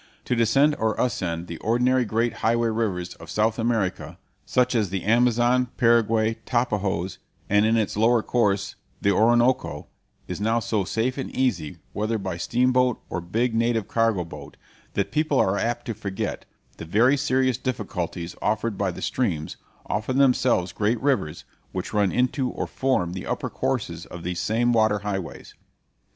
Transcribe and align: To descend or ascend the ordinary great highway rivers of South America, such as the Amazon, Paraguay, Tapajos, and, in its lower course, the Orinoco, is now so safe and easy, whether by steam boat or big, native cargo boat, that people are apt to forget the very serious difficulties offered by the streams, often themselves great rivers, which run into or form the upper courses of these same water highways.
To 0.25 0.35
descend 0.35 0.75
or 0.79 0.95
ascend 0.95 1.45
the 1.45 1.59
ordinary 1.59 2.05
great 2.05 2.37
highway 2.41 2.69
rivers 2.69 3.13
of 3.17 3.29
South 3.29 3.59
America, 3.59 4.17
such 4.47 4.73
as 4.73 4.89
the 4.89 5.03
Amazon, 5.03 5.67
Paraguay, 5.77 6.39
Tapajos, 6.43 7.19
and, 7.47 7.67
in 7.67 7.77
its 7.77 7.95
lower 7.95 8.23
course, 8.23 8.73
the 8.99 9.11
Orinoco, 9.11 9.85
is 10.27 10.41
now 10.41 10.59
so 10.59 10.83
safe 10.85 11.19
and 11.19 11.29
easy, 11.35 11.77
whether 11.93 12.17
by 12.17 12.35
steam 12.37 12.71
boat 12.73 12.99
or 13.11 13.21
big, 13.21 13.53
native 13.53 13.87
cargo 13.87 14.23
boat, 14.25 14.57
that 14.95 15.11
people 15.11 15.37
are 15.39 15.59
apt 15.59 15.85
to 15.85 15.93
forget 15.93 16.45
the 16.77 16.85
very 16.85 17.15
serious 17.15 17.59
difficulties 17.59 18.35
offered 18.41 18.79
by 18.79 18.89
the 18.89 19.03
streams, 19.03 19.55
often 19.85 20.17
themselves 20.17 20.71
great 20.71 20.99
rivers, 20.99 21.43
which 21.73 21.93
run 21.93 22.11
into 22.11 22.49
or 22.49 22.65
form 22.65 23.13
the 23.13 23.27
upper 23.27 23.51
courses 23.51 24.07
of 24.07 24.23
these 24.23 24.39
same 24.39 24.73
water 24.73 24.97
highways. 24.97 25.53